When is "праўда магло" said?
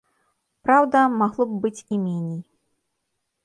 0.67-1.47